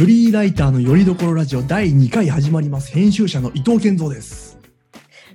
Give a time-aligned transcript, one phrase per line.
[0.00, 2.90] フリーライターのよりどころラジオ第2回始まります。
[2.90, 4.58] 編集者の伊藤健三です。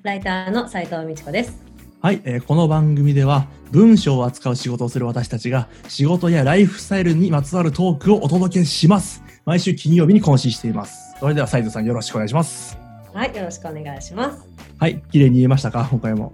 [0.01, 1.63] ライターの斉藤美智子です。
[2.01, 9.21] はい、えーこの番組では文章を扱う仕事をする私たちが仕事やライフスタイルにまつわるトークをお届けします。
[9.45, 11.15] 毎週金曜日に更新しています。
[11.19, 12.75] それでは斉藤さんよろしくお願いします。
[13.13, 14.49] はい、よろしくお願いします。
[14.79, 15.87] はい、綺麗に言えましたか？
[15.91, 16.33] 今回も。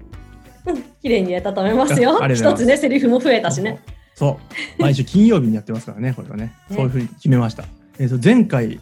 [0.68, 3.82] うん綺麗に言えたと思いますよ一つね、セリフも増えたしね。
[4.16, 4.40] そ
[4.80, 4.82] う。
[4.82, 6.54] 毎週金曜日にやってますからね、これはね。
[6.72, 7.66] ねそういうふうに決めました。
[8.02, 8.80] えっ、と、前回、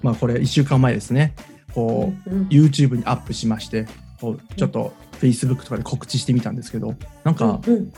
[0.00, 1.34] まあこれ1週間前ですね。
[1.74, 3.86] こう、うん YouTube にアップしまして、
[4.20, 7.92] こうちょっと Facebook とかで告知してみたんですけど、なんかうん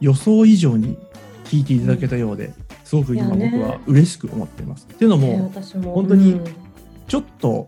[0.00, 0.98] 予想以上に
[1.44, 2.52] 聞いていただけたようで、
[2.84, 4.86] すごく今僕は嬉しく思っています。
[4.92, 5.94] っていうのねも、私も。
[5.94, 6.44] 本当にうん。
[7.08, 7.66] ちょっと、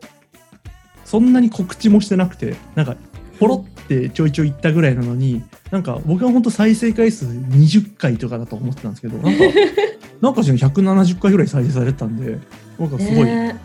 [1.07, 2.97] そんなに告知もしてなくて、なんか、
[3.39, 9.45] ポロってちょいちょい言ったぐらいなのに、なんか僕は本当再生回数20回とかだと思ってたんですけど、なんか、
[10.21, 12.39] なんかしら170回ぐらい再生されてたんで、
[12.79, 13.57] なんかすごいね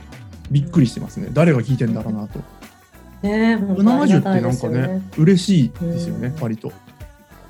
[0.51, 1.29] びっくりしてますね。
[1.31, 2.39] 誰が聞いてんだろうなと。
[3.23, 6.71] ね本当あり70ってなんかねね、嬉しいですよね、うん割と。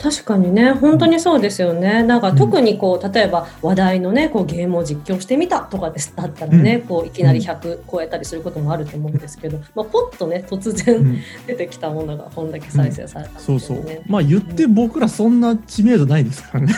[0.03, 2.03] 確かにね、本当にそうですよね。
[2.03, 13.93] なんか特にこう、例えば話題のね、こうゲームを実況してみたとかですだったらね、うこういきなり100超えたりすることもあると思うんですけど、まあポッとね突う然ん 出てきたものがこんだけ再生されたんですそようね。
[13.95, 14.03] そう。
[14.11, 16.73] まあ言って僕らそんな知名度ないですからね。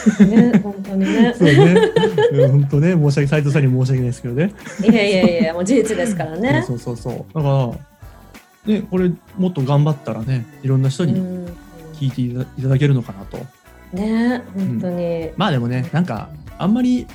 [0.51, 1.33] ね、本当にね。
[1.37, 1.75] そうね。
[2.31, 4.51] うん本当ね、申し訳、斉藤さんに申し訳ないですけどね。
[4.83, 6.63] いやいやいや、もう事実ですからね。
[6.67, 7.25] そうそうそう。
[7.33, 7.71] だか
[8.67, 11.45] ら、ね、これもっと頑張ったらね、いろんな人にうん
[11.95, 13.37] 聞いていただけるのかなと。
[13.93, 15.29] ね、本当に。
[15.37, 17.07] まあでもね、なんか、あんまり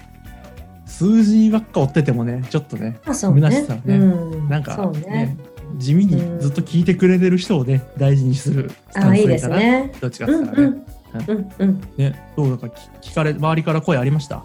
[0.86, 3.76] 数字ばっか追っててもね、ちょっとね、あ、そう虚ねしさを。
[3.88, 5.36] ねうんなんかねね。
[5.78, 9.56] 地味にずっと聞いてくれてる人をね、大事にするスタンスがいいかな。
[9.56, 9.92] すね。
[10.00, 10.74] どっちかうんって言うっ
[11.12, 11.34] たらね。
[11.34, 11.36] ん。
[11.36, 11.80] うんうん。
[11.96, 12.72] ね、どうなんか聞
[13.02, 14.42] 聞かれ、周りから声ありました？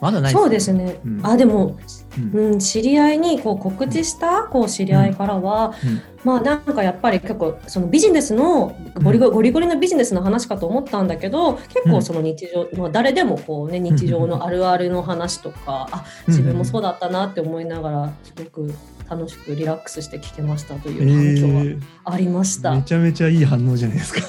[0.00, 1.00] まだないそうですね。
[1.04, 1.20] うん。
[1.26, 1.76] あ、でも、
[2.34, 2.52] うん。
[2.52, 4.44] うん、知り合いにこう告知した？
[4.44, 6.00] こう知り合いからは、うん。
[6.24, 18.74] まあなんかやっぱり結構そのビジネスのゴリゴリゴリゴリのビジネスの話かと思ったんだけど結構その日常、まあ、誰でもこうね日常のあるあるの話とかあ自分もそうだったなって思いながらすごく
[19.08, 21.80] 楽しくリラックスして聞けましたとえいう反響ー。
[22.04, 22.74] がありました。
[22.74, 24.20] めちゃめちゃいい反応じゃないですか。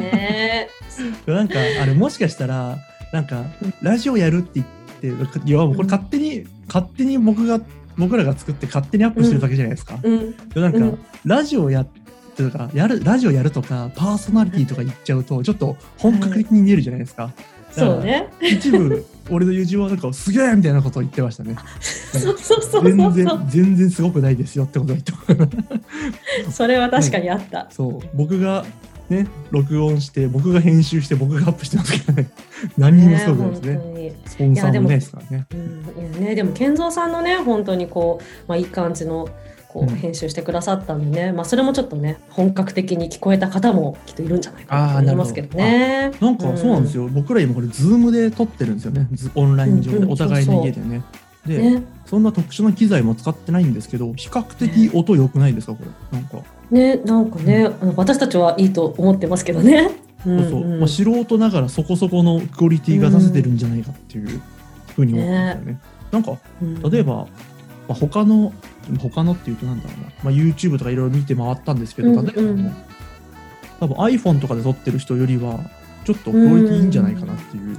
[0.00, 0.68] ね
[1.26, 2.78] なんかあれもしかしたら
[3.12, 3.44] なんか
[3.82, 7.60] ラジオやるって言っていやもうこれ勝手に、勝手に僕が
[7.96, 9.98] 僕らが作って勝手にアップしてるだけじゃないですか。
[10.02, 12.04] うんでなんか、うんラジオやって
[12.34, 17.32] とかやるラジオやるとかパーソナリティとか言っちゃうとちょっと本格的に見えるじゃないですか。
[17.70, 18.28] そうね。
[18.40, 21.56] 一部俺の友人はなんかすげえみたいなことを言ってましたね。
[21.80, 23.44] そうそうそう全然。
[23.48, 26.50] 全然すごくないですよってことを言って。
[26.50, 27.68] それは確かにあった。
[27.70, 28.64] そう僕が
[29.08, 32.28] ね録音して僕が編集して僕がアップしてますけどね
[32.78, 33.74] 何にもすごくないですね。
[33.74, 35.46] ねスポンサーもないですからね。
[35.52, 39.28] うん、いやねでも健三さんのね本当にこう、まあ、いい感じの
[39.68, 39.88] こうん。
[39.92, 46.12] う編集してくださったんでね、まあ、それもちょっとね本格的に聞こえた方もきっといるんじゃないかなと思いますけどね。
[46.20, 47.04] なんかそうなんですよ。
[47.04, 49.08] よ、僕ら今これ Zoom で録ってるんですよね。
[49.12, 51.02] ズオンライン上で、うんうんお互いの家でね。
[51.46, 51.82] で、ね。
[52.06, 56.18] そんな特殊な機材も使ってないんですけど比較的音良くないですかこれ。
[56.18, 56.38] なんか、
[56.74, 59.90] ねなんかね、あの私たちはいいと思ってますけどね。
[60.26, 64.40] うんそうそう、うんまあ、素人ながらそこそこのクオリティが出せてるんじゃないかっていう
[64.94, 65.80] ふうに思ってますよね。
[66.10, 66.90] なんかうん。
[66.90, 67.26] 例えば、ま
[67.90, 68.52] あ、他の
[68.98, 72.74] 他のっていうとなんだろうな、まあ、YouTube とかいろいろ見て回ったんですけど、うん例えば、うん
[73.80, 75.58] 多分 iPhone とかで撮ってる人よりは
[76.04, 77.76] ちょっとクオリティいいんじゃないかなっていう、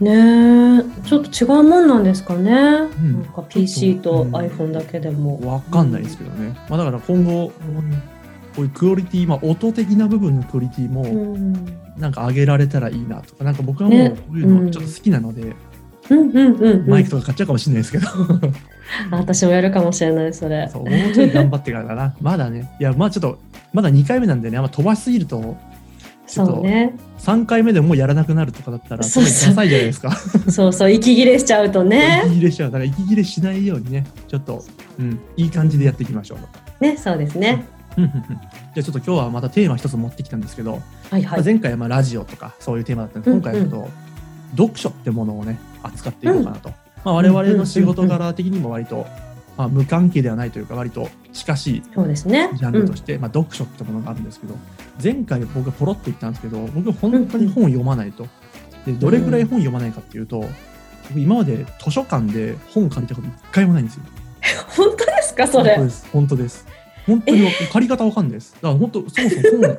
[0.00, 2.50] ねちょっと違うもんなんですかね。
[2.50, 2.52] ん。
[2.52, 2.86] な
[3.20, 4.34] んか PC とうん。
[4.34, 5.40] iPhone だけでも。
[5.46, 7.52] わかんないですけどね、まあ、だから今後
[8.56, 11.52] こういうクオリティ、まあ、音的な部分のクオリティもうん。
[11.96, 14.10] なんか上げられたらいいなとかなんか僕はもうね。
[14.10, 16.86] こういうのちょっと好きなので、うんうんうんうん。
[16.88, 18.08] マイクとか買っちゃうかもしれないですけど。
[19.10, 20.68] あ 私もやるかもしれないそれ。
[20.72, 22.14] そうもうちょい頑張ってからだな。
[22.20, 22.70] まだね。
[22.80, 23.38] いやまあちょっと
[23.72, 25.56] まだ2回目なんでねあんま飛ばしすぎると
[26.30, 26.96] ちょっとそうね。
[27.18, 29.48] 3回目でもうやらなくなるとかだったらそうそう。
[29.50, 30.12] ダサいじゃないですか。
[30.48, 32.22] そうそう息切れしちゃうとね。
[32.26, 32.70] 息切れしちゃう。
[32.70, 34.64] だから息切れしないようにねちょっと、
[34.98, 37.66] うん、いい感じでやっていきましょうねそうですね。
[37.96, 38.06] じゃ
[38.78, 40.82] あちょっと今日はまたテーマ一つ持ってきたんですけど、はい
[41.12, 41.24] はい。
[41.24, 43.88] まあ前回はまあラジオとかそういうテーマだったんで、うん今回はちょっと
[44.56, 46.70] 読書ってものをね扱っていこうかなと、
[47.04, 49.06] まあ、我々の仕事柄的にも割と、
[49.56, 52.50] まあ、無関係ではないというか割と近しいそうですね。
[52.54, 54.54] ジャンルとして、まあ、読書ってものがあるんですけど
[55.02, 58.26] 前回僕がポロッと言ったんですけど僕本当に本読まないと。
[58.86, 60.44] でどれぐらい本読まないかっていうと
[61.08, 64.02] 僕今まで図書館で本借りたこと一回もないんですよ。
[64.76, 65.76] 本当ですかそれ？
[65.76, 65.84] 本当。
[65.84, 66.06] です。
[66.12, 66.66] 本当です。
[67.06, 68.54] 本当に借り方わかんないです。
[68.54, 69.78] だから本当そもそも本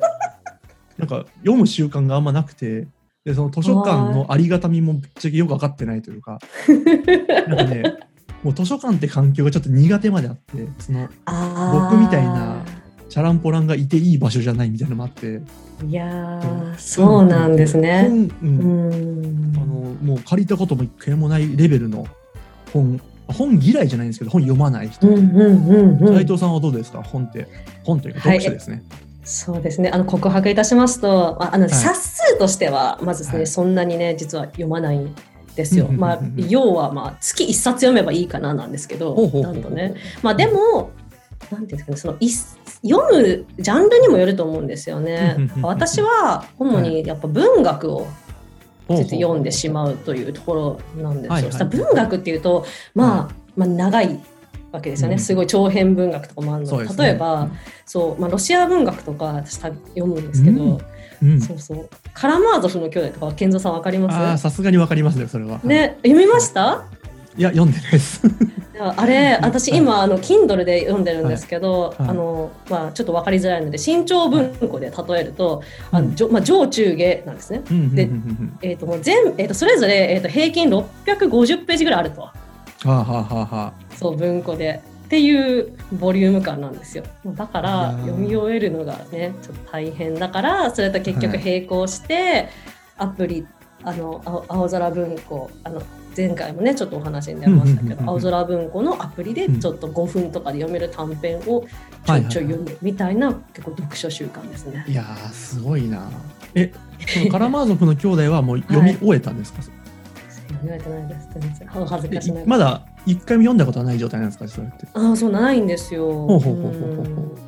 [0.98, 2.86] なんか読む習慣があんまなくて
[3.24, 6.38] でその図書館のありがたみもぶっちゃけよく分かってないというか。
[7.48, 7.82] なんかね
[8.42, 11.08] もう図書館って環境がちょっと苦手まであってその
[11.72, 12.64] 僕みたいな
[13.08, 15.40] チャランポランがいていい場所じゃないみたいなのもあって。
[15.86, 18.08] いやーそうなんですね。
[18.40, 18.54] あの
[20.02, 22.06] もう借りたことも一回もないレベルの
[22.72, 23.00] 本。
[23.28, 25.08] 本嫌いじゃないんですけど本読まない人。
[25.08, 26.14] うんうんうんうん。
[26.14, 27.02] 斉藤さんはどうですか？
[27.02, 27.48] 本って。
[27.84, 28.82] 本というかはい読書ですね、
[29.24, 29.88] そうですね。
[29.90, 31.70] あの告白いたしますと、ああの、い。
[31.70, 33.46] 冊数としてはまずですね、はい。
[33.46, 35.14] そんなにね実は読まないん
[35.56, 35.88] ですよ。
[35.88, 39.94] まあ要はまあ月一冊読めばいいかななんですけど、なんとね。
[40.22, 40.90] まあでも。
[41.50, 42.32] なんていうんですかね、その一
[42.88, 45.36] 読むジャンルにもよると思うんですよね。
[45.60, 48.06] 私は主にやっぱ文学を
[48.88, 51.30] 読んでしまうというところなんですよ。
[51.30, 51.64] はいはい。
[51.64, 52.64] 文学っていうと、
[52.94, 54.20] まあ、まあ長い
[54.72, 55.14] わけですよね。
[55.14, 55.20] うん。
[55.20, 56.94] すごい長編文学とかもあるので、ね。
[56.96, 57.50] 例えば、
[57.86, 60.78] そう、まあ、ロシア文学とか私読むんですけど、うん
[61.40, 61.88] そうそう。
[62.14, 66.84] カラマーゾフの兄弟とか、健三さんわかりああますさすがにわかりますねそれは、ね、読みました？
[67.36, 68.20] いや読んでないです。
[68.96, 72.02] あれ、私今、あの、Kindle で読んでるんですけど、はい。
[72.02, 72.10] はい。
[72.10, 76.08] あの、まあ、ちょっとわかりづらいので、新潮文庫で例えると、あうん。
[76.10, 77.62] のじょまあ、上中下なんですね。
[77.70, 77.94] うんうんうんうん。
[77.94, 82.22] でうんえっ、と、もう全、えっ、と、それぞれ、えっ、と、平均650ページぐらいあると。
[82.22, 82.32] は
[82.84, 83.72] あはあはあはあ。
[83.96, 84.80] そう文庫で
[85.12, 87.04] っていうボリューム感なんですよ。
[87.26, 88.00] だからー。
[88.00, 92.48] 読み終えるのがねちょっと大変だからそれと結局はい並行して、
[92.96, 93.46] アプリ
[93.84, 95.82] あの青青空文庫あの
[96.16, 99.60] 前回もねちょっとお話に出ましたけど青空文庫のアプリでうん。
[99.60, 101.66] ちょっと5分とかで読める短編を
[102.06, 104.82] ちょいちょい読むみたいな結構読書習慣ですね。
[104.88, 106.10] いやーすごいな。
[106.54, 106.72] え？
[107.06, 109.60] そのカラマーゾフの兄弟はもう読み終えたんですか、
[110.48, 111.28] 読めてないです。
[111.34, 111.70] 全然。
[111.74, 112.46] お恥ずかしながら。
[112.46, 114.86] まだ一回も読んだことはない状態なんですかそれって？
[114.94, 116.06] ああそうないんですよ。
[116.06, 117.38] ほうほうほうほうほう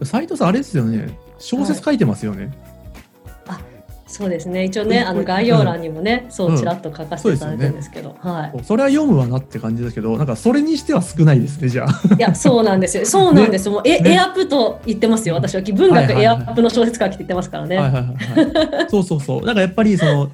[0.00, 0.02] う。
[0.02, 0.06] ん。
[0.06, 1.18] 斉藤さんあれですよね。
[1.38, 2.50] 小説書いてますよね、
[4.06, 4.64] そうですね。
[4.64, 6.56] 一応ねうんあの概要欄にもね、そううん。
[6.56, 8.64] ちらっと書かせていただいてるんですけど、はい。
[8.64, 12.14] それは読むわなって感じですけどなんかそれにしては少ないですねじゃあ。
[12.14, 13.04] いやそうなんですよ。
[13.04, 14.12] そうなんですよ、もうえね。
[14.14, 15.34] エアップと言ってますよ。
[15.34, 16.24] 私は文学はいはいはい。
[16.24, 18.90] エアップの小説書きって言ってますからね、はいはいはいはい。
[18.90, 19.44] そうそうそう。
[19.44, 20.30] なんかやっぱりその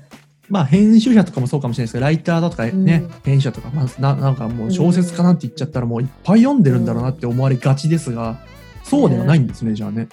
[0.52, 3.10] まあ編集者とかもそうかもしれないですけどライターだとかね、うん。
[3.24, 8.38] 編集者とか、まあ、ななんかもう小説家なんて言っちゃったらもういっぱい読んでるんだろうなって思われがちですが
[8.84, 10.08] そうではないんですねじゃあね。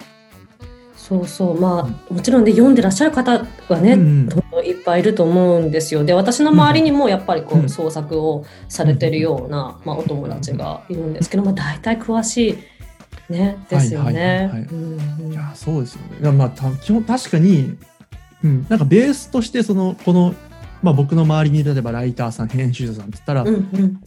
[0.96, 1.60] そうそう。
[1.60, 4.28] まあもちろんで読んでらっしゃる方はね、うん。
[4.30, 6.04] どんいっぱいいると思うんですよ。
[6.04, 7.64] で私の周りにもやっぱりこうん。
[7.66, 12.58] う創作をされてるような、まあ、お友達がいるんですけど、まあ、大体詳し
[13.28, 14.04] いねですよ。
[14.04, 14.68] ね。
[14.72, 15.32] うんうん。
[15.32, 16.32] いやそうですよね。
[16.32, 17.76] まあた基本確かに、
[18.42, 20.34] うん、なんかベースとしてそのこの、
[20.82, 24.00] まあ、僕の周りに例えばライターさん編集者さんって言ったら、うんうん。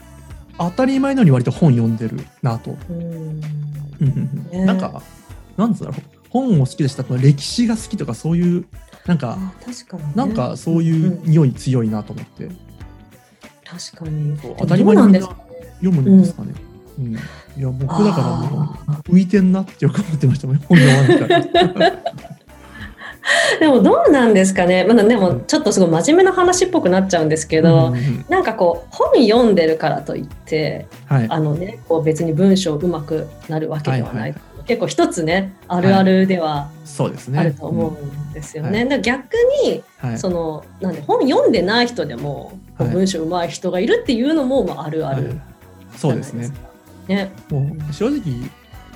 [0.58, 2.76] 当たり前のように割と本読んでるなと。
[2.90, 3.42] うん。
[4.02, 5.02] うんなんか
[5.58, 6.30] なんつうんだろう。
[6.30, 8.66] 本を好きでした歴史が好きとかそういう
[9.06, 12.50] なんかあ確かに、ね、なんかそういう匂い強いなと思って、
[13.64, 14.38] 確かに。
[14.58, 15.38] 当たり前に読
[15.92, 16.54] むんですかね。
[16.98, 17.18] うん
[17.56, 21.92] いや僕だからもあう浮いてんなってよく思ってましたもん本読まないから。
[23.58, 24.84] ー でもどうなんですかね。
[24.86, 28.26] まだでもちょっとすごい真面目な話っぽくなっちゃうんですけど、うんうんうん。
[28.30, 31.26] なんかこう本読んでるからといってはい。
[31.30, 34.36] あのねこう別に文章うまくなるわけではない、はいはい
[34.66, 37.38] 結構一つねあるあるではそうですね。
[37.38, 37.92] あると思う
[38.30, 38.84] んですよね。
[38.84, 38.88] うん。
[38.88, 39.34] だから逆
[39.66, 40.18] にうんはい。
[40.18, 42.94] そのなんで本読んでない人でもこうはい。
[42.94, 45.22] 文章うまい人がいるっていうのもまああるあはい。
[45.22, 45.38] る
[45.98, 46.50] そうですね。
[47.10, 47.32] ね。
[47.50, 48.22] もう正直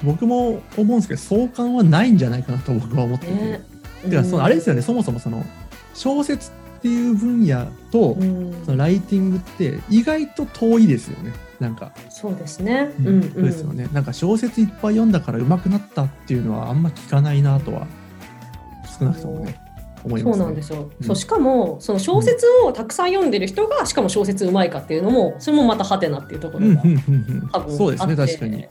[0.03, 3.61] 僕も思うんですけど相関はないんじゃないかなと僕は思ってて、ね
[4.03, 5.45] てかそのあれですよね、うんそもそもその
[5.93, 8.53] 小説っていう分野と、うん。
[8.65, 11.33] そのライティングって意外と遠いですよね。
[11.59, 12.93] なんか、そうですね。
[12.99, 13.07] うん。
[13.07, 13.31] うんうん。
[13.31, 13.89] そうですよね。
[13.91, 17.87] なんか小説いっぱい読んだから上手くなったっていうのはあんま聞かないなとは
[18.99, 19.59] 少なくともね
[20.05, 20.89] ね、そうなんですよ。
[21.01, 21.07] うん。
[21.07, 28.67] そうしかもその小説をたくさん読んでる人がしかも小説うまいかっていうのもそれもまたハテナっていうところがうんうんうん多分うんそうですねあって確かに。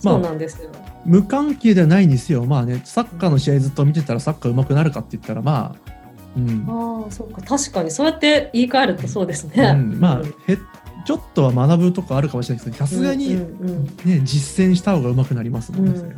[0.00, 0.70] そうなんですよ。
[1.04, 2.44] 無関係ではないんですよ。
[2.44, 5.94] まあねサッカーの試合ずっと見てたらサッカー上手くなるかって言ったらまあ
[6.36, 6.66] うん。
[6.68, 7.42] ああそうか。
[7.42, 7.90] 確かに。
[7.90, 9.64] そうやって言い換えるとそうですね。
[9.64, 10.28] うん、まあ、うん。
[10.46, 10.58] へ
[11.06, 15.92] ちょっとは学ぶとこあるかもしれないですけどさすがに、うんうん実践した方が上手くなりますもんね。
[15.92, 16.16] うん。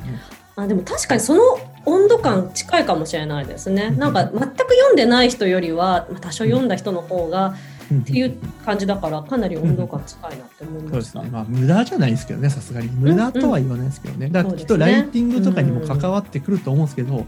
[0.56, 1.42] あでも確かにその
[1.84, 3.90] 温度感近いかもしれないですね。
[3.92, 3.98] うん。
[3.98, 11.12] なんか全く読んでない人よりはまあ多少読んだ人の方がうんっていう感じだからかなり温度感近いなって思いました。
[11.12, 11.30] そうですね。
[11.30, 12.88] まあ、無駄じゃないですけどね、さすがに。
[12.88, 14.28] 無駄とは言わないですけどね。
[14.28, 17.26] だからきっとライティングとかにも関わってくると思うんですけど、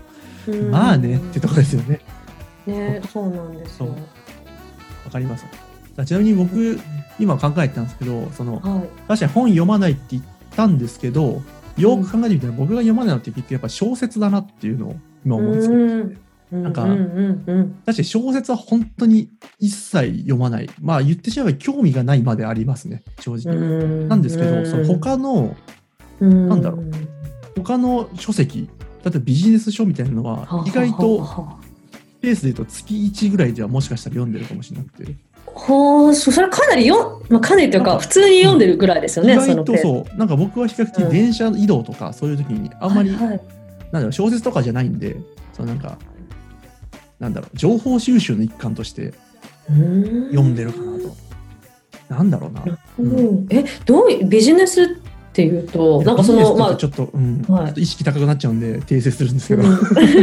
[0.49, 2.01] うんまあねってとこですよね。
[2.67, 3.89] ねそうなんですよ。
[5.05, 5.45] わかります。
[6.05, 6.79] ちなみに僕、
[7.19, 8.89] 今考えてたんですけど、その、はい。
[9.09, 10.23] 確かに本読まないって言っ
[10.55, 11.43] たんですけど、
[11.77, 15.75] よく考えてみたら僕が読まないのって結局やっぱ小説だなっていうのを今思うんですよ。
[15.75, 16.19] うん
[16.51, 17.71] なんかうんうんうん。
[17.85, 20.71] 確かに小説は本当に一切読まない。
[20.81, 23.55] まあ言ってしまえば興味がないまでありますね、正直。
[23.55, 23.59] う
[24.05, 24.09] ん。
[24.09, 25.57] なんですけど、その他の、
[26.21, 26.49] うん。
[26.49, 26.91] なんだろう。
[27.57, 28.69] 他の書籍、
[29.05, 31.27] 例えばビジネス書みたいなのは、意外と
[32.21, 35.15] ペースで言うと月1ぐらいではもしかしたら読んでるかもしれなくて、
[35.47, 41.11] ほうそそれはかなりよ、まあ、かなりというか普通に読んでるぐらいですよね、意外とそう、なんか僕は比較的うん。
[41.11, 43.39] 電車移動とかそういう時にあんまり、なん
[43.93, 45.17] だろう、小説とかじゃないんで、
[45.53, 45.99] そのなんか、
[47.19, 49.15] なんだろう、情報収集の一環として
[49.71, 50.29] うん。
[50.31, 51.17] 読んでるかなと。
[52.09, 52.65] なんだろうな。
[52.99, 53.47] うん。
[53.51, 54.87] えどういうビジネスっ
[55.33, 57.45] ていうとなんかそのまあちょっと、うん。
[57.77, 59.79] 意識高くなっちゃうんで訂正するんですけど、うん。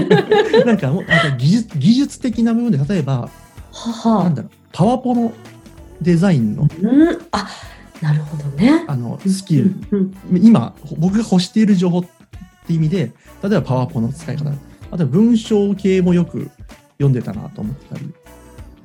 [0.66, 3.30] なんかもうなんか技術技術的な部分で例えば
[3.72, 5.32] ははなんだろうパワポの
[6.02, 7.18] デザインのうん。
[7.32, 7.48] あ
[8.02, 8.84] なるほどね。
[8.88, 10.14] あのスキル、うん。
[10.42, 12.04] 今僕が欲している情報っ
[12.68, 13.12] て意味で
[13.44, 14.52] 例えばパワポの使い方。
[14.92, 16.50] あとは文章系もよく
[16.98, 18.14] 読んでたなと思ってたり。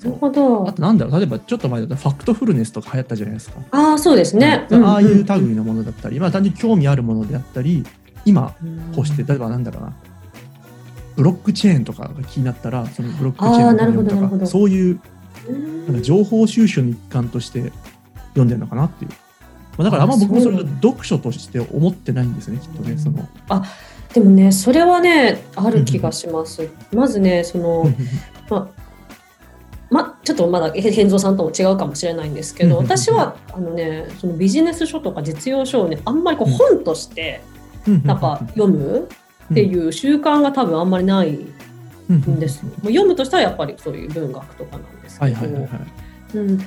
[0.02, 0.68] なるほど。
[0.68, 7.84] あとなんだろう例えばちょっと前だとファクトフルネスとか流行ったじゃないですか、ああそうですね、ああいう類んのものだったり、まあ単純に興味あるものであったり
[8.24, 9.92] 今うん欲して例えばなんだろうな。
[11.16, 14.40] ブロックチェーンとかが気になったらそのブロックチェーンのあーなるほど本となるほど。
[14.40, 15.00] かそういう
[15.48, 15.86] うん。
[15.86, 17.72] なんか情報収集の一環として
[18.28, 19.10] 読んでるのかなっていう。
[19.76, 22.96] まあだからあんま僕もそれを読書として思ってないんですね、きっとね。
[22.96, 23.28] その
[24.14, 27.86] でもねそれはねある気がします、まずねその、
[28.50, 28.70] ま
[29.90, 32.84] まちょっとまだへ変造さんとも違うかもしれないんですけどうん。
[32.84, 37.40] 私はあのねそのビジネス書とか実用書をねあんまりこう本として
[38.04, 39.08] なんか読む
[39.50, 41.30] っていう習慣が多分あんまりない
[42.12, 42.62] んです。
[42.64, 45.00] う読むとしたらやっぱりそういう文学とかなん。
[45.00, 45.68] ですけど、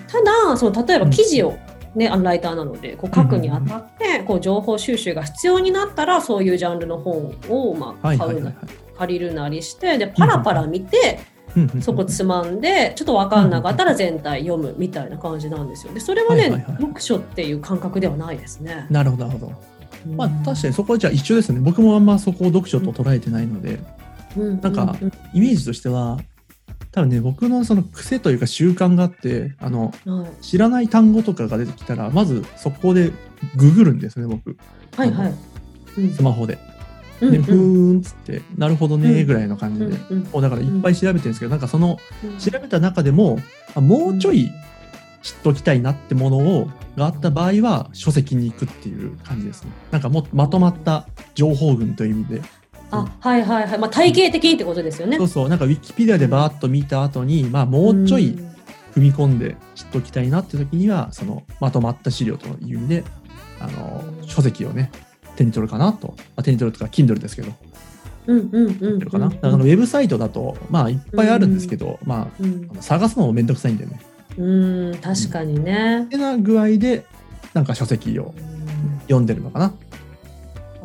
[0.08, 1.58] ただその例えば記事を、
[1.96, 8.56] ね、あのライターなのでこう書くにあたってこう情報収集が必要になったらそういうジャンルの本をまあ買うなはいはいはい
[8.98, 11.20] 借りるなりしてでパラパラ見て
[11.56, 11.82] はい。
[11.82, 15.94] そこつまんでちょっと分かんなかったら全体読むみたいな感じなんですよ。
[15.94, 18.88] でそれはね、はいはいはい読書っていう感覚ではないですね。
[18.90, 19.54] なるほど、なるほど。
[20.16, 21.60] まあうん確かにそこはじゃあ一緒ですね。
[21.60, 23.80] 僕もあんまそこを読書と捉えてないので、
[24.36, 26.18] うんなんかうんイメージとしては、
[26.94, 29.92] 多分ね、僕のその癖というか習慣があって、あの、
[30.42, 33.12] 知らない単語とかが出てきたら、まずそこで
[33.56, 34.56] ググるんですね、僕。
[34.96, 35.34] はいはい。
[35.98, 36.60] うんスマホで。
[37.20, 39.86] うんで、ふーんっつって、なるほどねぐらいの感じで。
[39.86, 43.40] うんうんだからいっぱい調べてるんですけど、なんかそのうん調べた中でも、
[43.74, 44.52] あもうちょい
[45.24, 49.72] 知っておきたいなってものをがあった場合は書籍に行くっていう感じですね。
[49.90, 52.42] なんかもっとまとまった情報群という意味で。
[52.94, 53.80] あはいはいはい。
[53.80, 55.18] まあ体系的にってことですよね。
[55.18, 58.54] そうそう、なんかウィキペディアでバーッと見た後に、まあもうちょいん
[58.96, 63.04] 踏み込んで知っておきたいなって時には、そのまとまった資料という意味で、
[63.60, 64.92] あの、書籍をね、
[65.36, 66.10] 手に取るかなと。
[66.10, 67.52] まあ、手に取るとか、Kindle ですけど、
[68.28, 69.00] うんうんうんうん。
[69.00, 69.30] るかな。
[69.30, 74.00] だかウェブサイトだと、まあいっぱいあるんですけど、まあうんあの探すのもめんどくさいんでね。
[74.38, 76.04] うん確かにね。
[76.04, 77.06] ってな具合で、
[77.54, 78.34] なんか書籍を
[79.04, 79.74] 読んでるのかな。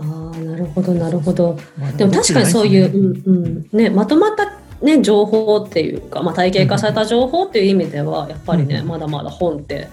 [0.00, 1.58] ああなるほどなるほど。
[1.78, 3.68] まあでも確かにそういう、うんうん。
[3.72, 4.52] ね、まとまった、
[4.84, 9.88] ね、情報っていうか、まあ、体系化された情報っていう意味ではやっぱりね、うんまだまだ本って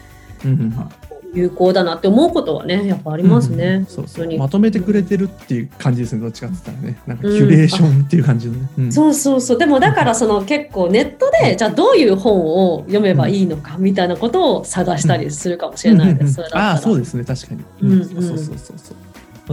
[1.34, 3.66] 有効だなって思うことはねやっぱありますね。
[3.66, 4.38] うんうんそうそう。
[4.38, 7.00] まとめてくれてるっていう感じですね、どっちかって言ったらね。
[7.08, 8.70] なんかキュレーションっていう感じのね。
[8.78, 8.92] うん。
[8.92, 9.58] そうそうそう。
[9.58, 12.40] でもだからその結構ネットでじゃあどういう本
[12.74, 16.42] を読めばいいのかみたいなことを探したりするかもしれないです。
[16.56, 17.64] ああ、そうですね、確かに。
[17.82, 18.06] うん。
[18.06, 18.98] そうそうそうそう。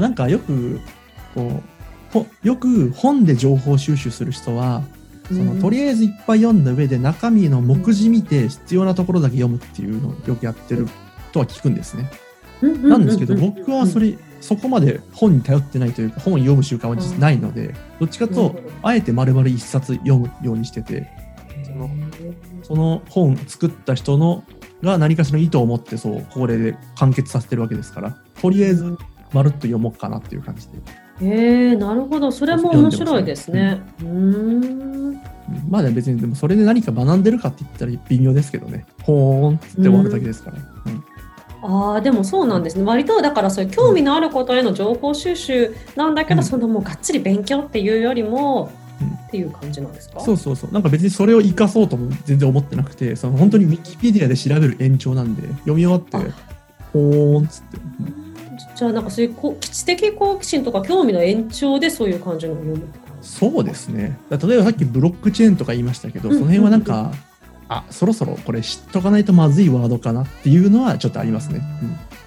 [0.01, 0.81] なんかよく、
[1.35, 4.83] こう、ほよく本で情報収集する人は、
[5.29, 10.89] そのとりあえずいっぱい読んだ上で中身の目次見て必要なところだけ読むっていうのをよくやってる
[11.33, 12.11] とは聞くんですね。
[12.61, 21.09] ななんですけど僕はそれそこまで本に頼ってないというか本を読む習慣は実はないのでどっちかとあえて丸々一冊読むようにしてて
[21.65, 21.91] その
[22.63, 24.45] その本作った人の
[24.83, 28.97] が何かしらの意図を持ってそうこれで完結させてるわけですからとりあえず
[29.33, 30.69] まるっと読もうかなっていう感じ
[31.21, 32.33] で、へえなるほど。
[32.33, 33.81] それも面白いですね。
[34.01, 35.23] うーんうん。
[35.69, 38.87] まあ別にでもそれで何か学んでるかって言ったら微妙ですけどね。
[39.03, 40.61] ほーんって終わるだけですから、う
[40.91, 41.05] ん。
[41.65, 42.85] ああでもそうなんですね。
[42.85, 46.45] 割とだからそういう興味のあることへの情報収集なんだけど、うん。
[46.45, 49.09] そのもうがっつり勉強っていうよりも、うん。
[49.09, 50.21] っていう感じなんですか？
[50.21, 50.73] そうそうそう。
[50.73, 56.17] なんか別にそれを生かそうとも全然思ってなくてその本当にウィキペディアで調べる延長なんで読み終わって
[56.93, 58.22] ほーんっつって、うん
[58.75, 62.89] じゃあなんかそういうこ地的好奇心とか興味の延長でそういう感じのを読む
[63.21, 64.19] そうですね。
[64.29, 67.13] だ例えばさっきブロックチェーンとか言いましたけど、うんその辺はなんか、
[67.69, 71.61] あそろそろこれ知っとかないとまずいワードかなっていうのはちょっとありますね。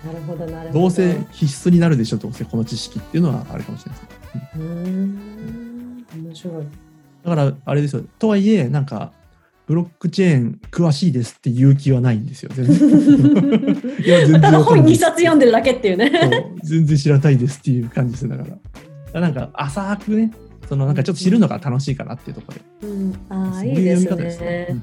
[0.05, 4.57] なるほどなるほうん、どどうせ必須になるでしょ、どうせこの知識っていうのはあるかもしれないです。
[4.57, 6.65] うーん面白い
[7.23, 8.03] だから、あれですよ。
[8.19, 9.11] とはいえ、なんか、
[9.67, 12.51] ブロックチェーン詳しいですっていう気はないんですよ。
[12.53, 12.75] 全然。
[14.05, 16.11] いや、全然ただ本2わかんないです冊読んでるだけっていうね。
[16.63, 18.49] 全然知らないですっていう感じですだから。
[18.49, 18.59] だか
[19.13, 20.31] らなんか、浅くね、
[20.69, 22.93] そのなんかちょっと知るのが楽しいかなっていうところで。
[22.93, 24.81] うん、ああいいですいう読み方ですねね。。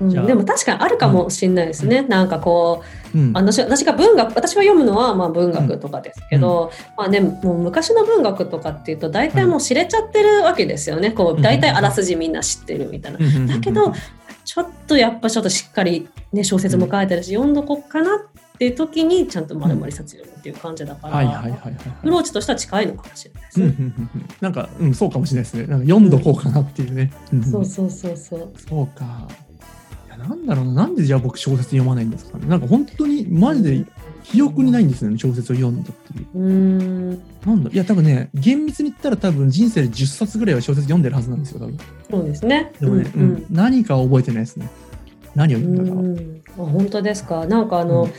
[0.00, 2.02] うんでも確かにあるかもしれないですね。
[2.02, 2.82] なんかこ
[3.14, 3.24] ううん。
[3.28, 11.10] うん私私が文学私が読むのはまあ文学とかですけど、まあねもう昔の文学とかっていうと大体もう知れちゃってるわけですよね。
[11.10, 13.18] こう大体あらすじみんな知ってるみたいな。
[13.18, 13.92] うんうんうんうんだけど
[14.44, 21.52] ちょっとやっぱちょっとしっかりね小説も書いてるし、読んどこっかなっていう時にちゃんと丸々冊読むっていう感じだから、アはい。
[22.02, 23.74] プローチとしては近いのかもしれないですうんうね。
[23.74, 25.66] んうんうんなんか、うん、そうかもしれないですね。
[25.66, 27.10] なんか読んどこうかなっていうね。
[27.32, 28.52] うんうんそうそうそうそう。
[28.68, 29.26] そうか。
[30.28, 30.72] なんだろうな。
[30.72, 32.46] なんでじゃあ僕小説読まないんですかね。
[32.46, 33.84] なんか本当にマジで
[34.24, 36.26] 記憶にないんですよね、小説を読んだっていう。
[36.34, 37.10] うーん
[37.44, 41.78] なんだいや、多分ね、厳密に言ったら多分人生で10冊ぐらいは小説読んでるはずなんですよ、多分。
[42.10, 42.72] そうですね。
[42.80, 44.68] でもね、ううんん何かは覚えてないですね。
[45.34, 46.02] 何を読んだかは。
[46.02, 47.46] うんあ本当ですか。
[47.46, 48.10] なんかあの、うん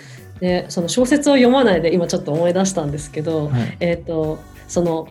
[0.41, 3.77] ね、その小説を読まないで今ちょっと思い出したんですけど、はい。
[3.79, 5.07] えっ、とその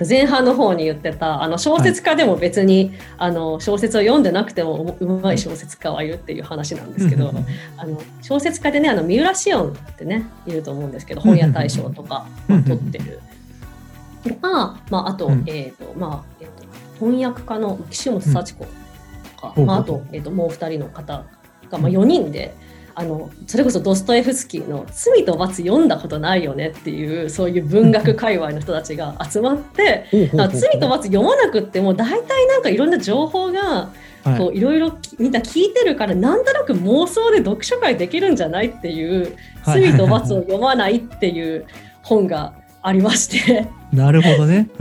[0.00, 7.46] 前半の方に言ってたあの小説家でも別に、あの小説を読んでなくてもうまい小説家はいるっていう話なんですけど、うんうんうん。
[7.76, 13.20] あの小説家でねあの三浦紫音ってねいると思うんですけど本屋大賞とか、取ってる。
[14.24, 15.44] とか、まあ、あと,、うん。
[15.46, 16.64] えーとまあえー、と
[16.98, 18.70] 翻訳家の岸本幸子と
[19.40, 19.66] か、うん。
[19.66, 21.24] まあ、あとえー、ともう2人の方
[21.70, 22.54] が、まあ、4人で。
[22.96, 33.90] あのそれこそドストエフスキーの「罪と罰読んだことないよね」っていうそういう文学界隈の人たちが集まって罪と罰読まなくっても大体なんかいろんな情報が
[34.22, 34.60] はいこうい。
[34.60, 39.82] ろいろきみんな聞いてるからなんとなく妄想で読書会できるんじゃないっていう「はい。
[39.82, 41.66] 罪と罰を読まない」っていう
[42.02, 44.68] 本がありましてなるほどね。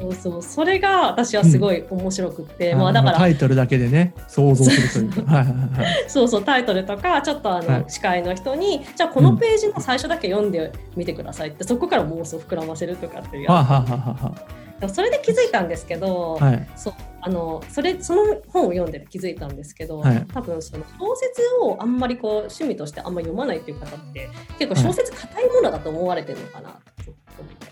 [0.00, 0.42] そうそう。
[0.42, 5.32] それが私はすごい面白くって、まあだからタイトルだけでね、想像するというか。
[5.36, 5.56] はいはい。
[6.08, 7.84] そうそうタイトルとかちょっとあの、はい。
[7.88, 13.50] 司会の人にじゃあこのページの最初だけ読んでみてくださいって、そこから妄想膨らませるとかっていう。
[13.50, 14.66] ははあはあは。
[14.88, 16.68] つそれで気づいたんですけど、あ、はい。
[16.76, 20.26] そうあのそれその本を読んで気づいたんですけど、はい。
[20.32, 26.70] 多分その小説をあんまりこう趣味としてあんまり読まないっていう方って結構小説硬いものだと思われてるのかな。
[26.70, 26.95] と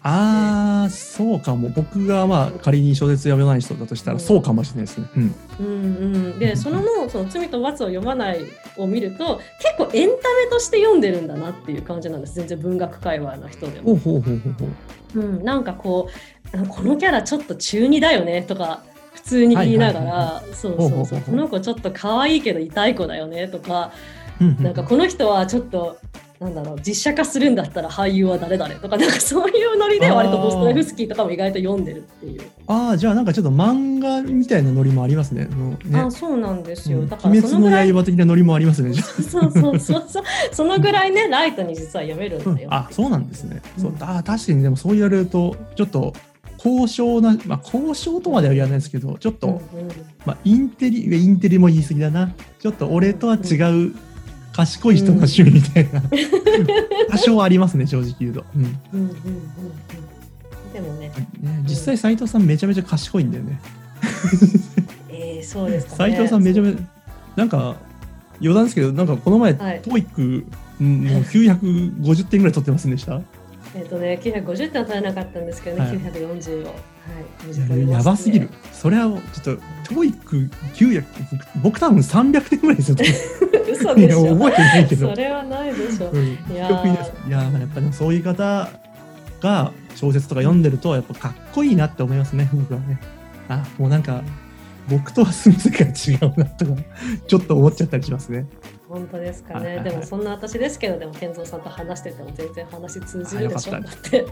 [0.02, 1.70] ああ、そうかも。
[1.70, 5.06] 僕がまあ仮に小説読めない人だとしたらそうかもしれないですね。
[5.16, 5.34] うん。
[5.60, 5.68] うんう
[6.34, 8.40] ん、でそののその罪と罰を読まない
[8.76, 13.96] を見ると結構エンタメとして読んでるんだなっていう感じなんです全然文学界隈の人でも。
[13.96, 14.66] ほうほうほうほうほ
[15.14, 15.20] う。
[15.20, 16.10] うん、なんかこ
[16.52, 18.82] うあこのキャラちょっと中二だよねとか
[19.14, 23.92] 普通に言いながらそうそううそうこの子ちょっと可愛いけど痛い子だよねとか
[24.40, 25.96] うんなんかこの人はちょっと
[26.44, 32.42] なんだろう実写化するんだったら俳優は誰々とかなんかそういうノリで割とドストエフスキーとかも意外と読んでるっていう。
[32.66, 35.46] ああ、じゃあなんかちょっと漫画みたいなノリもありますね。
[35.84, 38.92] ねあそうなんですよ、うんだからその刃的なノリもありますね。
[38.94, 42.68] そうそうそうそうそのぐらいねライトに実は読めるんだよ。
[42.70, 43.62] あ、そうなんですね。
[43.78, 46.12] そううんあー確かにでもそう言われると、ちょっと
[46.58, 49.88] 高尚な、まあ高尚とまでは言わないですけど、ちょっと、うんうん
[50.26, 52.34] まあインテリ、インテリも言い過ぎだな。
[52.60, 53.56] ちょっと俺とは違
[53.88, 53.94] う
[54.54, 56.00] 賢い人の趣味みたいな、
[57.10, 58.44] 多少ありますね、正直言うと。
[58.56, 58.62] うん。
[58.62, 60.72] うんうんうんうん。
[60.72, 63.60] でもね、ね、実際斉藤さんめちゃめちゃ賢いんだよね。
[65.10, 66.12] えー、そうですかね。
[66.12, 66.80] 斉藤さんめちゃめちゃ
[67.36, 67.76] なんか
[68.40, 70.46] 余談ですけどなんかこの前、はい TOEIC
[70.80, 73.20] うんもう950点ぐらい取ってませんでした
[73.76, 75.98] えっ、とね、950点は取れなかったんですけどね、はい。
[75.98, 76.74] 940を。
[77.04, 78.48] はい、ややばすぎる。
[78.72, 79.62] それはちょっと
[79.94, 82.96] TOEIC 900僕僕多分300点ぐらいですよ。
[83.70, 84.36] 嘘でしょ。
[84.36, 85.10] 覚えてないけど。
[85.10, 86.10] それはないでしょ。
[86.10, 86.24] うん。
[86.24, 88.70] いやいやーやっぱりそういう方
[89.40, 92.98] が小説とか読んでるとやっぱかっこいいなって思いますね僕はね。
[93.48, 94.22] あもうなんか
[94.88, 96.72] 僕とは住む世界違うなとか
[97.26, 98.46] ちょっと思っちゃったりしますね
[98.94, 99.60] 本当ですかね。
[99.60, 103.76] はいはいはいでもそんな私ですけど、でも健三さんと話してても全然話通じるでしょ。
[103.76, 104.24] って。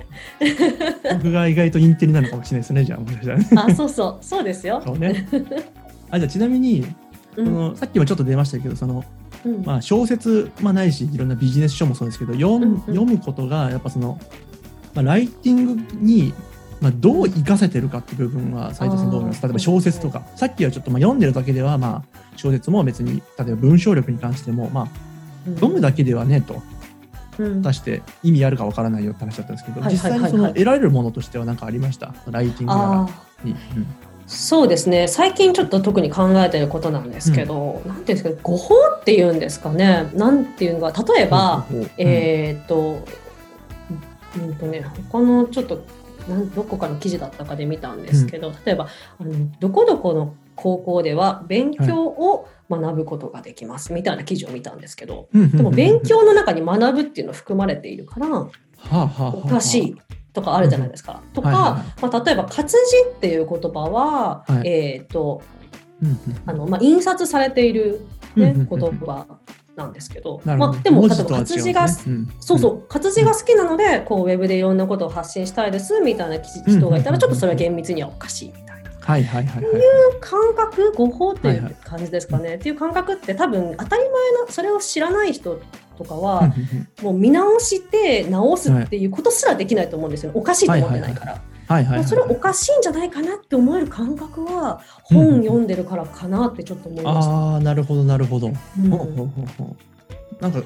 [1.15, 4.81] 僕が意外とインテリなのかもしれないですねじゃあもしかしたらねあ、そうそう、そうですよ。
[4.85, 5.27] そうね
[6.11, 6.87] あじゃあちなみに
[7.37, 9.05] うんそのさっきもちょっと出ましたけどその、
[9.45, 14.19] うんまあ、小説、まあ、ないしいろんなビジネス書もそうですけど読んうんうん読むことがやっぱその、
[14.95, 16.35] まあ、ライティングに、
[16.83, 19.43] まあ、どう活かせてるかっていう部分は斉藤さんどう思います？
[19.43, 20.27] 例えば小説とか。
[20.37, 24.89] さっきはちょっとまあ読んでるだけでは、まあ、小説も別に例えば文章力に関しても、まあ、
[25.55, 26.61] 読むだけではねと
[27.39, 27.63] うん。
[27.63, 32.13] 出して意味あるかわからないよって話だったんですけど、実際にその得られるものとしては何かありました？
[32.31, 32.83] ライティングなら。
[33.03, 33.47] あー。
[33.47, 33.53] に。
[33.53, 33.87] うん。
[34.27, 35.09] そうですね。
[35.09, 37.97] 最近ちょっと特に考えてることなんですけど、なん。
[38.05, 40.11] ていうんですか誤報っていうんですかね。
[40.15, 41.91] なんていうのが例えば、ほうほうほう。
[41.99, 43.05] えーっと
[44.37, 45.85] うんとね他のちょっと
[46.55, 58.29] どこかの記事だったかで見たんですけど、例えばあのどこどこの高校では勉強を学ぶことができますみたいな記事を見たんですけど、ででも勉強の中に学ぶっていうの含まれているから
[59.31, 59.97] おかしい
[60.33, 61.23] とかあるじゃないですか。
[61.35, 64.69] とか、はいはいまあ、例えば活字っていう言葉は、はい。
[64.69, 65.43] えっ、と
[66.03, 68.81] うんうんあの、まあ、印刷されている、ねうんうんうん。
[68.81, 69.27] 言葉
[69.77, 78.91] なんですけど、どまあ、でも例えば活字がうんそうそう活字が好きなのでこうウェブでいろんなことを発信したいですみたいな人がいたらちょっとそれは厳密にはおかしいみたいな。
[79.01, 79.75] はいはいはいはい。
[80.21, 85.61] 感覚誤報といはいはいう感じですかね、っていう感覚って多分当たり前のそれを知らない人
[85.99, 86.53] とかは
[87.03, 91.33] もう見直して直すっていうことすらできないと思うんですよ、おかしいと思ってないから。
[91.33, 91.52] はいはいはい。
[91.97, 97.33] もうそれおかしいんじゃないかなって思える感覚は本読んでるからかなってちょっと思いました。
[97.33, 98.49] ああ、なるほどなるほど。
[98.49, 99.77] うんほうほうほうほ
[100.41, 100.63] うなんか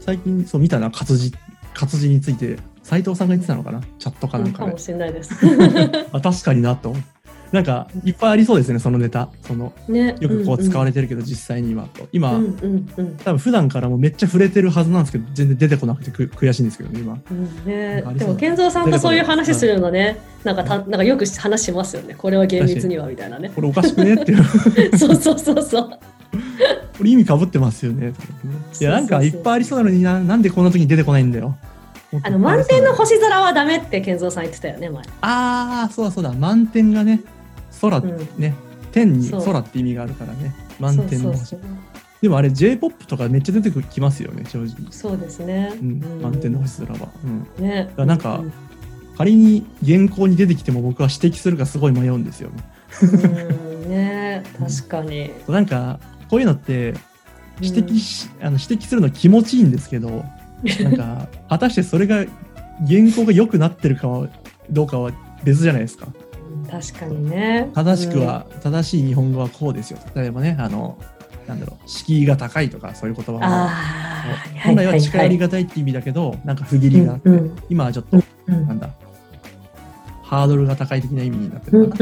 [0.00, 1.32] 最近そう見たな活字
[1.72, 3.80] 活字について斉藤さんが言ってたのかな？
[3.98, 4.78] チャットかなんかでかも。
[4.78, 5.34] しれないです。
[6.12, 7.13] あ確かになと思って。
[7.52, 9.28] なんかいっぱいありそうですねそのネタ。
[9.42, 12.08] そのね、よくこう使われれてるけど、実際に今と。
[12.12, 13.16] 今、うんうんうん。
[13.16, 17.18] 多分普段からもめっちゃ触れてるはずなんですけど全然出てこなくてく悔しいんですけどね今。
[17.30, 18.02] うんね。
[18.16, 22.14] でも健三さんとそういう話するのね、なんかたなんかよく話しますよね。
[22.14, 23.50] これは厳密にはみたいなね。
[23.54, 24.44] これおかしくねっていう。
[24.96, 25.90] そうそうそうそう。
[26.96, 28.12] これ意味かぶってますよね。
[28.80, 31.56] いやなんかいっぱいありそうなのにななんでこんな時に出てこないんだよ。
[32.22, 35.02] あの満天の星空はダメって健三さん言ってたよね前。
[35.22, 36.32] ああそうだそうだ。
[36.32, 37.20] 満天がね
[37.80, 38.28] 空、うん。
[38.38, 38.54] ね
[38.92, 40.54] 天に空って意味があるからね。
[40.78, 41.56] 満天の星。
[42.22, 45.72] でもあれ J-POP とかめっちゃ出てきますよね正直、そうですね。
[45.74, 46.22] うん。
[46.22, 47.92] 満天の星空は、うん、ね。
[47.96, 48.52] らなんかうん。
[49.18, 52.64] 仮に原稿に出てきても僕は指摘するかすごい迷うんですよね。
[53.02, 53.90] うん。
[53.90, 54.42] ね。
[54.58, 55.30] 確かに。
[55.48, 56.94] なんかこういうのって
[57.60, 60.24] 指摘し、あの指摘するの気持ちいいんですけど
[60.82, 62.24] なんか果たしてそれが
[62.88, 64.28] 原稿が良くなってるかは
[64.70, 65.12] どうかは
[65.44, 66.06] 別じゃないですか。
[66.06, 66.23] うん
[66.70, 67.70] 確かにね。
[67.74, 69.98] 正しくは、正しい日本語はこうですよ。
[70.14, 70.98] 例えばねあの
[71.46, 73.36] なんだろう敷居が高いとかそういう言葉う。
[73.36, 73.40] ん。
[73.40, 73.46] も。
[74.64, 78.88] 本来は近寄りががたいって意味だけど、なんか不義理があって、うんうん今はちょっと、うんなんだ
[80.22, 81.98] ハードルが高い的な意味になってうんるか。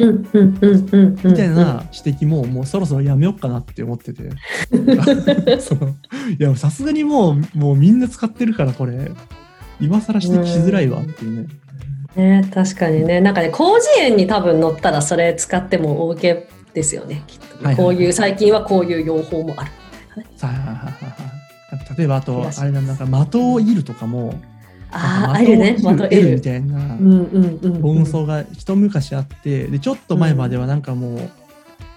[1.28, 4.22] みたいな指摘ももうそろそろやめようかなって思ってて。
[6.38, 9.10] いやさすがにもうもうみんな使ってるからこれ
[9.82, 11.48] 今更指摘しづらいわっていう
[12.16, 13.20] ね、ね確かにね。
[13.20, 17.24] なんかね広辞苑に多分載ったらそれ使っても OK ですよね。
[17.26, 19.70] きっとね、はいはいこういう最近はこういう用法もある。
[20.36, 22.60] さあなんか例えばあと気がします。
[22.62, 24.34] あれなんだなんか的をいるとかも
[24.92, 26.40] ああ、あるね、的をまた得るみ。
[26.40, 27.82] たいなうんうんうんうん。
[27.82, 31.18] 論争が一昔あってでちょっと前まではなんかもう、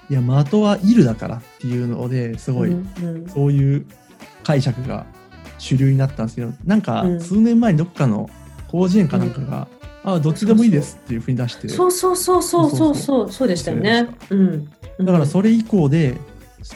[0.10, 3.30] いや的はいるだからっていうのですごい、うんうん。
[3.30, 3.86] そういう
[4.44, 5.06] 解釈が
[5.58, 7.22] 主流になったんですけどなんかうん。
[7.22, 8.30] 数年前にどっかの
[8.72, 9.68] 広辞苑かなんかが、
[10.04, 11.70] あどっちでもいいですっていうふうに出して。
[11.70, 13.32] そうそうそうそうそうそう。
[13.32, 14.08] そうでしたよね。
[14.30, 14.70] うん。
[15.00, 16.16] だからそれ以降で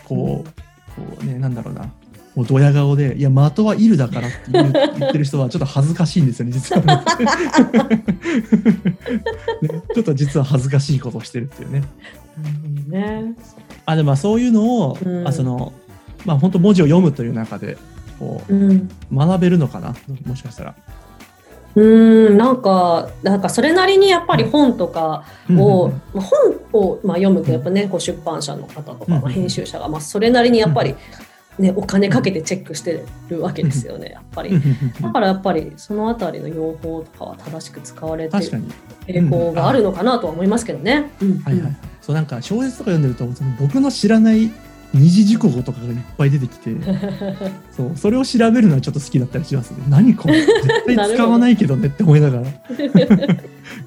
[0.05, 0.49] こう
[0.95, 1.91] こうねなんだろうな。
[2.35, 4.63] もうドヤ顔で「いや的はいるだから」って言
[5.09, 6.81] ってる人はちょっと恥ずかしいんですよね実は。
[9.61, 11.83] ねちょっと実は恥ずかしいことをしてるっていうね。
[12.37, 13.35] うんね。
[13.85, 15.27] あでもまあそういうのを、うん。
[15.27, 15.73] あその
[16.25, 17.77] まあ本当文字を読むという中で
[18.19, 18.71] こうん。
[19.11, 19.95] う学べるのかな？
[20.25, 20.75] もしかしたら。
[21.75, 30.95] うんなんかなんかそれなりにやっぱり本とかを、まあ本をまあ読むとやっぱねこう出版社の方とか、うんまあ編集者がまあそれなりにやっぱり、
[31.59, 34.59] ね、お金かけてチェックしてるわけですよねやっぱり。
[34.99, 38.63] だからやっぱりそのあたりの用法とかは正しく使われてる
[39.05, 41.11] 傾向があるのかなとは思いますけどね。
[41.21, 43.27] うんはいはい、そうなんか小説とか読んでると
[43.59, 44.51] 僕の知らない
[44.93, 46.71] 二次熟語とかがいっぱい出てきて
[47.75, 49.77] そうそれを調べるのはちょっと好きだったりしますね。
[49.87, 50.39] 何これ？
[50.41, 52.43] 絶対使わないけどねって思いながら。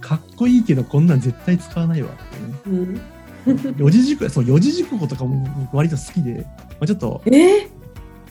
[0.01, 2.99] かっこいいけどこんなん絶対使わないわってね。
[3.47, 3.77] うん。
[3.77, 7.31] 四字熟そう四字熟語とかも僕割と好きで、まあ、ちょっとえ？
[7.31, 7.67] ー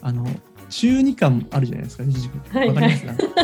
[0.01, 0.25] あの
[0.69, 2.59] 中二感あるじゃないですか四字熟語。
[2.59, 3.05] はかります？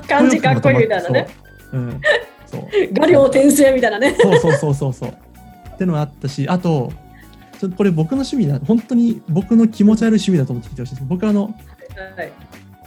[0.08, 1.26] 漢字かっこいいみたいなね。
[1.72, 1.78] う。
[1.78, 2.00] ん、
[2.46, 2.62] そう。
[2.94, 4.16] 画量転生みたいなね。
[4.18, 5.08] そうそうそうそうそう。
[5.10, 6.90] ってのがあったし、あと、
[7.62, 11.06] ちょこれ僕の趣味だ、本当に僕の気持ち悪い趣味だと思って聞いてほしいです。
[11.06, 11.54] 僕はあの、
[12.16, 12.32] はい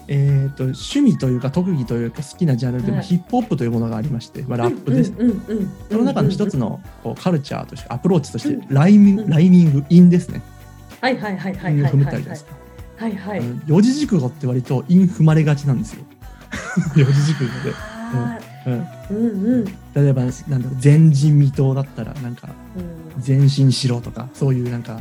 [0.08, 5.14] えー、と趣味というか特技というか好きなジャンルでもはいヒップホップというものがありまして、まあ、ラップです。
[5.14, 10.42] うんうんうんうんその中の一つのこうカルチャーとしてアプローチとしてうんライミング、うんライミング、韻ですね。
[11.00, 12.42] はいはいはいはいはいはい踏むってあるじゃない。
[12.98, 16.04] はいはい四字熟語って割と韻踏まれがちなんですよ。
[16.96, 17.74] 四字熟語で。
[17.76, 19.66] あうん、ーうんうん。
[19.66, 23.24] 例えばなんだろう前人未到だったらなんかうん。
[23.26, 25.00] 前進しろとかそういうなんか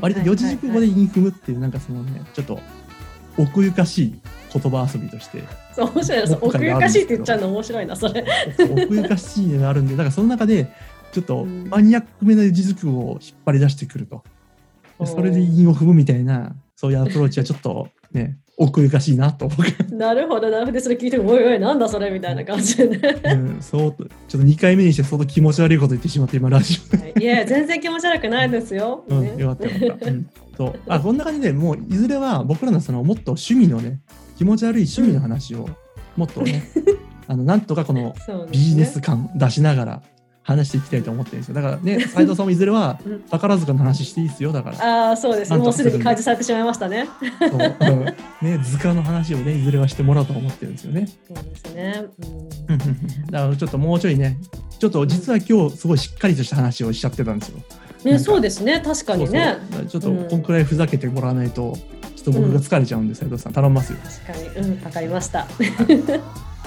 [0.00, 2.58] 割と四字熟語で韻踏むっていうなんかそのねちょっと
[3.36, 4.20] 奥ゆかしい
[4.52, 5.42] 言葉遊びとして
[5.74, 8.24] そう面白いな奥ゆかしいって言っちゃうの面白いなそれ。
[8.58, 10.72] 奥ゆかしいのがあるんでだからその中で
[11.12, 11.68] ちょっとうん。
[11.68, 14.24] マニアックめな字作を引っ張り出してくると、
[14.98, 20.72] でそれで韻を踏むみたいなそういうアプローチはちょっとね奥ゆかしいなと僕なるほどなるほど。
[20.72, 23.20] でそれ聞いてもおいおいなんだそれみたいな感じでね。
[23.24, 26.78] うん、そうちょっと2回目にして相当気持ち悪いこと言ってしまって今ラジ
[27.18, 29.34] いや全然気持ち悪くないですよ、オ、うんね。
[29.36, 30.74] よかったよかった、うん、そう。
[30.86, 34.00] あこんな感じでもういずれは僕らのそのもっと趣味のね
[34.36, 35.68] 気持ち悪い趣味の話を
[36.16, 36.70] もっとね、
[37.26, 38.14] あのなんとかこの
[38.52, 40.02] ビジネス感出しながら
[40.42, 41.54] 話していきたいと思ってるんですよ。
[41.54, 43.20] だからね 斉藤さんもいずれはうん。
[43.30, 44.52] 宝塚の話していいですよ。
[44.52, 45.54] だからああそうです。
[45.54, 47.08] もうすでに開示されてしまいましたね。
[47.40, 51.08] そう、うんね、図鑑の話をねいずれはしてもらおうと思ってるんですよね。
[51.26, 52.04] そうですね、
[52.68, 52.78] うん。
[53.30, 54.38] だからちょっともうちょいね
[54.78, 57.58] ちょっと実は今日すごいしっかりとした話をしちゃってたんですよ。
[58.04, 59.58] ね、そうですね、確かにね。
[59.88, 61.76] ちょっとこんくらいふざけてもらわないと、
[62.16, 63.52] ちょっと僕が疲れちゃうんで、斉藤さん。
[63.52, 63.98] 頼みますよ。
[64.26, 65.46] 確かに、うん、わかりました。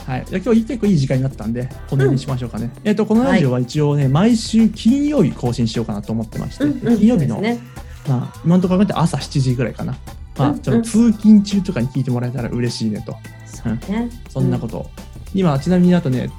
[0.06, 2.72] はい、じゃあ今日結構いい時間になったんで、この辺にしましょうかね。
[2.84, 7.60] えっ、と、このラジオは一応ね、毎週金曜日更新しようかなと思ってまして、うんうん金曜日の、ね。
[8.08, 9.96] まあ、今のところ考えて朝7時ぐらいかな。
[10.38, 13.16] まあ、うんちょっと通勤中とかに聞いてもらえたら嬉しいねと。
[13.46, 14.10] そうね。
[14.30, 14.90] そんなことを。
[15.34, 16.30] 今、ちなみにあとね、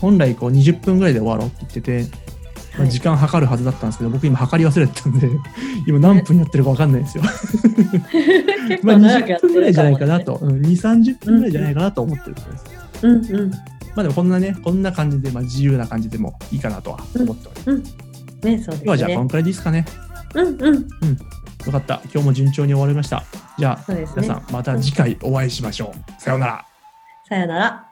[0.00, 2.32] 本来こう20分ぐらいで終わろうって言ってて、
[2.88, 5.28] 時間計るはずだったんですけど、僕今計り忘れてたんで、
[5.86, 7.24] 今何分やってるか分かんないですよ。
[8.68, 12.46] 結まあ構長くやって20分ぐらいじゃないかなると、うん、2、30分ぐらいじゃないかなと思ってるんです。
[12.46, 12.81] かもね。
[13.02, 13.50] うんうん。
[13.50, 13.58] ま
[13.98, 17.96] あでもこんなね、こんな感じで、まあ自由な感じでもいいかなとは思っております。
[18.42, 18.74] ね、そうですね。
[18.74, 19.84] 今日はじゃあこんくらいでいいですかね？
[20.34, 20.88] うんうん。
[21.66, 22.00] よかった。
[22.12, 23.22] 今日も順調に終わりました。
[23.58, 26.20] じゃあ、ね皆さんまた次回お会いしましょう。
[26.22, 26.66] さようなら。
[27.28, 27.91] さよなら。